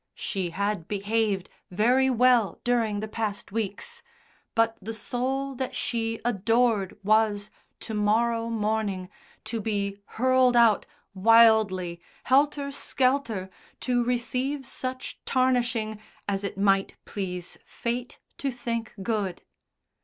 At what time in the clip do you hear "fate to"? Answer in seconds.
17.67-18.49